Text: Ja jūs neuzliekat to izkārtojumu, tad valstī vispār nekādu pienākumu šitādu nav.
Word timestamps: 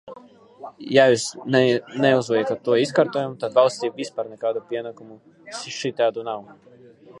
Ja 0.93 1.03
jūs 1.09 1.25
neuzliekat 1.55 2.63
to 2.69 2.79
izkārtojumu, 2.85 3.37
tad 3.45 3.55
valstī 3.59 3.93
vispār 4.01 4.33
nekādu 4.33 4.67
pienākumu 4.73 5.21
šitādu 5.77 6.29
nav. 6.33 6.53